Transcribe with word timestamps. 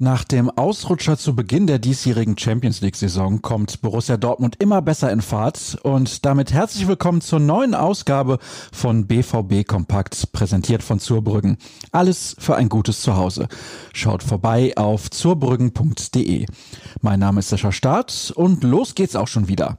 Nach 0.00 0.22
dem 0.22 0.48
Ausrutscher 0.48 1.18
zu 1.18 1.34
Beginn 1.34 1.66
der 1.66 1.80
diesjährigen 1.80 2.38
Champions 2.38 2.82
League-Saison 2.82 3.42
kommt 3.42 3.82
Borussia 3.82 4.16
Dortmund 4.16 4.54
immer 4.60 4.80
besser 4.80 5.10
in 5.10 5.20
Fahrt 5.20 5.76
und 5.82 6.24
damit 6.24 6.52
herzlich 6.52 6.86
willkommen 6.86 7.20
zur 7.20 7.40
neuen 7.40 7.74
Ausgabe 7.74 8.38
von 8.70 9.08
BVB 9.08 9.66
Kompakt, 9.66 10.30
präsentiert 10.30 10.84
von 10.84 11.00
Zurbrüggen. 11.00 11.56
Alles 11.90 12.36
für 12.38 12.54
ein 12.54 12.68
gutes 12.68 13.02
Zuhause. 13.02 13.48
Schaut 13.92 14.22
vorbei 14.22 14.72
auf 14.76 15.10
zurbrüggen.de. 15.10 16.46
Mein 17.02 17.18
Name 17.18 17.40
ist 17.40 17.48
Sascha 17.48 17.72
Staat 17.72 18.32
und 18.36 18.62
los 18.62 18.94
geht's 18.94 19.16
auch 19.16 19.26
schon 19.26 19.48
wieder. 19.48 19.78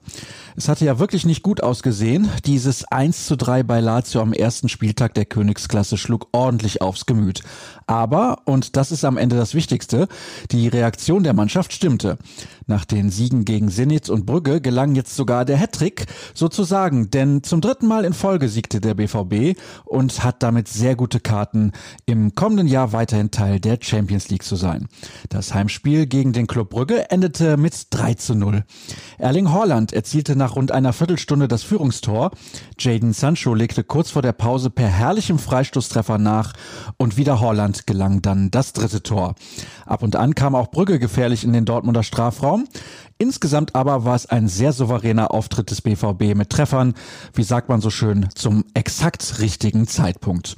Es 0.55 0.67
hatte 0.67 0.85
ja 0.85 0.99
wirklich 0.99 1.25
nicht 1.25 1.43
gut 1.43 1.61
ausgesehen. 1.61 2.29
Dieses 2.45 2.85
1 2.85 3.25
zu 3.25 3.35
3 3.37 3.63
bei 3.63 3.79
Lazio 3.79 4.21
am 4.21 4.33
ersten 4.33 4.69
Spieltag 4.69 5.13
der 5.13 5.25
Königsklasse 5.25 5.97
schlug 5.97 6.27
ordentlich 6.31 6.81
aufs 6.81 7.05
Gemüt. 7.05 7.41
Aber, 7.87 8.41
und 8.45 8.75
das 8.75 8.91
ist 8.91 9.05
am 9.05 9.17
Ende 9.17 9.35
das 9.35 9.53
Wichtigste, 9.53 10.07
die 10.51 10.67
Reaktion 10.67 11.23
der 11.23 11.33
Mannschaft 11.33 11.73
stimmte. 11.73 12.17
Nach 12.69 12.85
den 12.85 13.09
Siegen 13.09 13.45
gegen 13.45 13.69
Zenit 13.69 14.11
und 14.11 14.27
Brügge 14.27 14.61
gelang 14.61 14.93
jetzt 14.93 15.15
sogar 15.15 15.43
der 15.43 15.57
Hattrick, 15.57 16.05
sozusagen, 16.35 17.09
denn 17.09 17.41
zum 17.41 17.61
dritten 17.61 17.87
Mal 17.87 18.05
in 18.05 18.13
Folge 18.13 18.47
siegte 18.47 18.79
der 18.79 18.93
BVB 18.93 19.59
und 19.85 20.23
hat 20.23 20.43
damit 20.43 20.67
sehr 20.67 20.95
gute 20.95 21.19
Karten, 21.19 21.71
im 22.05 22.35
kommenden 22.35 22.67
Jahr 22.67 22.93
weiterhin 22.93 23.31
Teil 23.31 23.59
der 23.59 23.79
Champions 23.81 24.29
League 24.29 24.43
zu 24.43 24.55
sein. 24.55 24.87
Das 25.29 25.55
Heimspiel 25.55 26.05
gegen 26.05 26.31
den 26.31 26.45
Club 26.45 26.69
Brügge 26.69 27.09
endete 27.09 27.57
mit 27.57 27.87
3 27.89 28.13
zu 28.13 28.35
0. 28.35 28.63
Erling 29.17 29.51
Haaland 29.51 29.91
erzielte 29.91 30.35
nach 30.35 30.55
rund 30.55 30.71
einer 30.71 30.93
Viertelstunde 30.93 31.47
das 31.47 31.63
Führungstor. 31.63 32.29
Jaden 32.77 33.13
Sancho 33.13 33.55
legte 33.55 33.83
kurz 33.83 34.11
vor 34.11 34.21
der 34.21 34.33
Pause 34.33 34.69
per 34.69 34.87
herrlichem 34.87 35.39
Freistoßtreffer 35.39 36.19
nach 36.19 36.53
und 36.97 37.17
wieder 37.17 37.41
Haaland 37.41 37.87
gelang 37.87 38.21
dann 38.21 38.51
das 38.51 38.73
dritte 38.73 39.01
Tor. 39.01 39.33
Ab 39.87 40.03
und 40.03 40.15
an 40.15 40.35
kam 40.35 40.53
auch 40.53 40.69
Brügge 40.69 40.99
gefährlich 40.99 41.43
in 41.43 41.51
den 41.51 41.65
Dortmunder 41.65 42.03
Strafraum. 42.03 42.58
Insgesamt 43.17 43.75
aber 43.75 44.05
war 44.05 44.15
es 44.15 44.25
ein 44.27 44.47
sehr 44.47 44.71
souveräner 44.73 45.31
Auftritt 45.31 45.71
des 45.71 45.81
BVB 45.81 46.35
mit 46.35 46.49
Treffern, 46.49 46.93
wie 47.33 47.43
sagt 47.43 47.69
man 47.69 47.81
so 47.81 47.89
schön, 47.89 48.29
zum 48.33 48.63
exakt 48.73 49.39
richtigen 49.39 49.87
Zeitpunkt. 49.87 50.55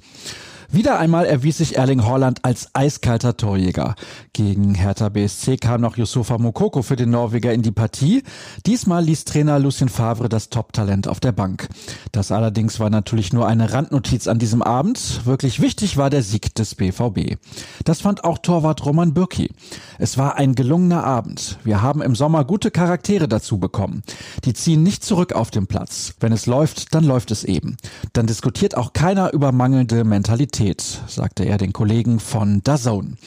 Wieder 0.74 1.00
einmal 1.00 1.26
erwies 1.26 1.58
sich 1.58 1.76
Erling 1.76 2.06
Haaland 2.06 2.46
als 2.46 2.70
eiskalter 2.72 3.36
Torjäger. 3.36 3.96
Gegen 4.32 4.74
Hertha 4.74 5.10
BSC 5.10 5.58
kam 5.58 5.82
noch 5.82 5.98
Yusufa 5.98 6.38
Mokoko 6.38 6.82
für 6.82 6.96
den 6.96 7.10
Norweger 7.10 7.52
in 7.54 7.62
die 7.62 7.74
Partie. 7.74 8.24
Diesmal 8.66 9.04
ließ 9.04 9.26
Trainer 9.26 9.60
Lucien 9.60 9.90
Favre 9.90 10.30
das 10.30 10.48
Top-Talent 10.48 11.10
auf 11.10 11.20
der 11.20 11.34
Bank. 11.34 11.68
Das 12.14 12.32
allerdings 12.32 12.80
war 12.80 12.90
natürlich 12.90 13.34
nur 13.34 13.48
eine 13.48 13.74
Randnotiz 13.74 14.28
an 14.28 14.40
diesem 14.40 14.62
Abend. 14.62 15.26
Wirklich 15.26 15.60
wichtig 15.60 15.98
war 15.98 16.10
der 16.10 16.24
Sieg 16.24 16.56
des 16.56 16.76
BVB. 16.76 17.36
Das 17.84 18.00
fand 18.00 18.24
auch 18.24 18.38
Torwart 18.38 18.86
Roman 18.86 19.14
Bürki. 19.14 19.52
Es 20.00 20.18
war 20.18 20.38
ein 20.38 20.56
gelungener 20.56 21.04
Abend. 21.04 21.60
Wir 21.66 21.82
haben 21.82 22.02
im 22.02 22.16
Sommer 22.16 22.46
gute 22.46 22.72
Charaktere 22.72 23.28
dazu 23.28 23.58
bekommen. 23.58 24.04
Die 24.46 24.54
ziehen 24.54 24.84
nicht 24.84 25.04
zurück 25.04 25.34
auf 25.34 25.52
den 25.52 25.68
Platz. 25.68 26.14
Wenn 26.22 26.32
es 26.32 26.46
läuft, 26.46 26.96
dann 26.96 27.04
läuft 27.04 27.32
es 27.32 27.44
eben. 27.44 27.76
Dann 28.14 28.26
diskutiert 28.26 28.78
auch 28.78 28.94
keiner 28.94 29.34
über 29.34 29.52
mangelnde 29.52 30.06
Mentalität. 30.06 30.61
Qualität, 30.62 31.02
sagte 31.08 31.44
er 31.44 31.58
den 31.58 31.74
Kollegen 31.74 32.20
von 32.20 32.62
DAZN. 32.62 33.18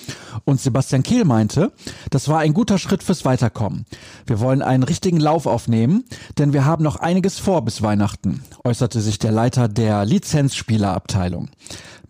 Und 0.44 0.60
Sebastian 0.60 1.02
Kehl 1.02 1.24
meinte, 1.24 1.72
das 2.10 2.28
war 2.28 2.38
ein 2.38 2.54
guter 2.54 2.78
Schritt 2.78 3.02
fürs 3.02 3.24
Weiterkommen. 3.24 3.86
Wir 4.24 4.38
wollen 4.38 4.62
einen 4.62 4.84
richtigen 4.84 5.18
Lauf 5.18 5.46
aufnehmen, 5.46 6.04
denn 6.38 6.52
wir 6.52 6.64
haben 6.64 6.84
noch 6.84 6.96
einiges 6.96 7.40
vor 7.40 7.64
bis 7.64 7.82
Weihnachten, 7.82 8.44
äußerte 8.62 9.00
sich 9.00 9.18
der 9.18 9.32
Leiter 9.32 9.66
der 9.66 10.04
Lizenzspielerabteilung. 10.04 11.48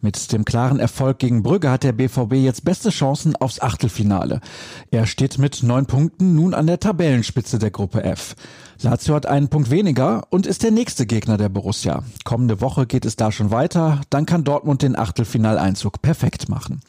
Mit 0.05 0.33
dem 0.35 0.45
klaren 0.45 0.81
Erfolg 0.81 1.19
gegen 1.19 1.43
Brügge 1.43 1.71
hat 1.71 1.83
der 1.83 1.93
BVB 1.93 2.35
jetzt 2.35 2.63
beste 2.67 2.91
Chancen 2.91 3.37
aufs 3.37 3.63
Achtelfinale. 3.63 4.43
Er 4.91 5.07
steht 5.07 5.39
mit 5.39 5.63
neun 5.63 5.87
Punkten 5.87 6.35
nun 6.35 6.53
an 6.53 6.67
der 6.67 6.79
Tabellenspitze 6.79 7.59
der 7.59 7.71
Gruppe 7.71 8.05
F. 8.05 8.37
Lazio 8.83 9.15
hat 9.15 9.25
einen 9.25 9.49
Punkt 9.49 9.71
weniger 9.71 10.27
und 10.29 10.47
ist 10.47 10.63
der 10.63 10.73
nächste 10.73 11.07
Gegner 11.07 11.39
der 11.39 11.49
Borussia. 11.49 12.03
Kommende 12.23 12.61
Woche 12.61 12.85
geht 12.85 13.07
es 13.07 13.17
da 13.17 13.33
schon 13.33 13.51
weiter, 13.51 14.03
dann 14.11 14.27
kann 14.27 14.45
Dortmund 14.45 14.83
den 14.83 14.95
Achtelfinaleinzug 14.95 16.03
perfekt 16.03 16.51
machen. 16.51 16.83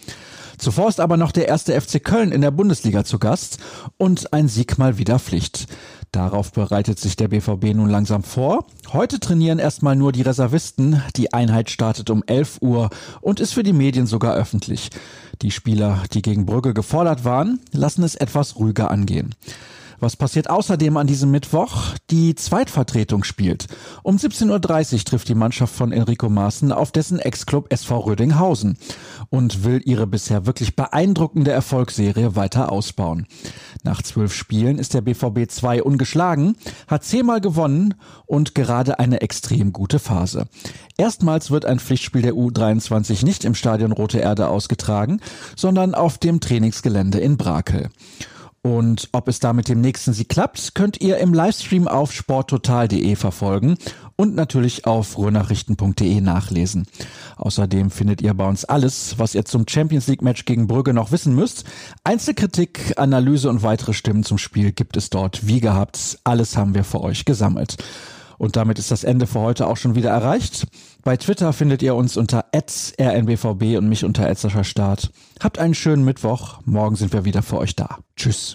Zuvor 0.57 0.89
ist 0.89 0.99
aber 0.99 1.17
noch 1.17 1.31
der 1.31 1.47
erste 1.47 1.79
FC 1.79 2.03
Köln 2.03 2.31
in 2.31 2.41
der 2.41 2.51
Bundesliga 2.51 3.03
zu 3.03 3.19
Gast 3.19 3.59
und 3.97 4.33
ein 4.33 4.47
Sieg 4.47 4.77
mal 4.77 4.97
wieder 4.97 5.19
Pflicht. 5.19 5.67
Darauf 6.11 6.53
bereitet 6.53 6.97
sich 6.97 7.17
der 7.17 7.27
BVB 7.27 7.73
nun 7.75 7.89
langsam 7.89 8.23
vor. 8.23 8.65
Heute 8.93 9.19
trainieren 9.19 9.59
erstmal 9.59 9.97
nur 9.97 10.13
die 10.13 10.21
Reservisten. 10.21 11.01
Die 11.17 11.33
Einheit 11.33 11.69
startet 11.69 12.09
um 12.09 12.23
11 12.25 12.59
Uhr 12.61 12.89
und 13.19 13.41
ist 13.41 13.53
für 13.53 13.63
die 13.63 13.73
Medien 13.73 14.07
sogar 14.07 14.35
öffentlich. 14.35 14.91
Die 15.41 15.51
Spieler, 15.51 16.03
die 16.13 16.21
gegen 16.21 16.45
Brügge 16.45 16.73
gefordert 16.73 17.25
waren, 17.25 17.59
lassen 17.71 18.03
es 18.03 18.15
etwas 18.15 18.55
ruhiger 18.55 18.91
angehen. 18.91 19.35
Was 19.99 20.15
passiert 20.15 20.49
außerdem 20.49 20.97
an 20.97 21.07
diesem 21.07 21.31
Mittwoch? 21.31 21.95
Die 22.09 22.35
Zweitvertretung 22.35 23.23
spielt. 23.23 23.67
Um 24.03 24.17
17.30 24.17 24.93
Uhr 24.93 24.99
trifft 25.05 25.29
die 25.29 25.35
Mannschaft 25.35 25.73
von 25.73 25.91
Enrico 25.91 26.29
Maaßen 26.29 26.71
auf 26.71 26.91
dessen 26.91 27.19
Ex-Club 27.19 27.71
SV 27.71 27.99
Rödinghausen 27.99 28.77
und 29.29 29.63
will 29.63 29.81
ihre 29.85 30.07
bisher 30.07 30.45
wirklich 30.45 30.75
beeindruckende 30.75 31.51
Erfolgsserie 31.51 32.35
weiter 32.35 32.71
ausbauen. 32.71 33.27
Nach 33.83 34.01
zwölf 34.01 34.33
Spielen 34.33 34.79
ist 34.79 34.93
der 34.93 35.01
BVB 35.01 35.49
2 35.49 35.83
ungeschlagen, 35.83 36.55
hat 36.87 37.03
zehnmal 37.03 37.39
gewonnen 37.39 37.93
und 38.25 38.55
gerade 38.55 38.99
eine 38.99 39.21
extrem 39.21 39.71
gute 39.73 39.99
Phase. 39.99 40.47
Erstmals 40.97 41.51
wird 41.51 41.65
ein 41.65 41.79
Pflichtspiel 41.79 42.21
der 42.21 42.33
U23 42.33 43.25
nicht 43.25 43.45
im 43.45 43.55
Stadion 43.55 43.91
Rote 43.91 44.19
Erde 44.19 44.49
ausgetragen, 44.49 45.21
sondern 45.55 45.95
auf 45.95 46.17
dem 46.17 46.39
Trainingsgelände 46.39 47.19
in 47.19 47.37
Brakel. 47.37 47.89
Und 48.65 49.09
ob 49.11 49.27
es 49.27 49.39
da 49.39 49.53
mit 49.53 49.67
dem 49.69 49.79
nächsten 49.79 50.11
Sieg 50.11 50.27
klappt, 50.27 50.73
könnt 50.73 50.99
ihr 50.99 51.19
im 51.19 51.35
Livestream 51.35 51.87
auf 51.87 52.11
sporttotal.de 52.11 53.15
verfolgen 53.15 53.77
und 54.15 54.33
natürlich 54.33 54.87
auf 54.87 55.19
ruhrnachrichten.de 55.19 56.19
nachlesen. 56.19 56.87
Außerdem 57.37 57.91
findet 57.91 58.23
ihr 58.23 58.33
bei 58.33 58.47
uns 58.47 58.65
alles, 58.65 59.19
was 59.19 59.35
ihr 59.35 59.45
zum 59.45 59.67
Champions 59.67 60.07
League 60.07 60.23
Match 60.23 60.45
gegen 60.45 60.65
Brügge 60.65 60.95
noch 60.95 61.11
wissen 61.11 61.35
müsst. 61.35 61.65
Einzelkritik, 62.03 62.93
Analyse 62.97 63.51
und 63.51 63.61
weitere 63.61 63.93
Stimmen 63.93 64.23
zum 64.23 64.39
Spiel 64.39 64.71
gibt 64.71 64.97
es 64.97 65.11
dort 65.11 65.45
wie 65.45 65.59
gehabt. 65.59 66.17
Alles 66.23 66.57
haben 66.57 66.73
wir 66.73 66.83
für 66.83 67.01
euch 67.01 67.23
gesammelt. 67.23 67.77
Und 68.37 68.55
damit 68.55 68.79
ist 68.79 68.91
das 68.91 69.03
Ende 69.03 69.27
für 69.27 69.39
heute 69.39 69.67
auch 69.67 69.77
schon 69.77 69.95
wieder 69.95 70.09
erreicht. 70.09 70.67
Bei 71.03 71.17
Twitter 71.17 71.53
findet 71.53 71.81
ihr 71.81 71.95
uns 71.95 72.17
unter 72.17 72.45
rnbvb 72.53 73.77
und 73.77 73.89
mich 73.89 74.05
unter 74.05 74.63
Start. 74.63 75.11
Habt 75.41 75.59
einen 75.59 75.73
schönen 75.73 76.03
Mittwoch. 76.03 76.59
Morgen 76.65 76.95
sind 76.95 77.13
wir 77.13 77.25
wieder 77.25 77.43
für 77.43 77.57
euch 77.57 77.75
da. 77.75 77.99
Tschüss. 78.15 78.53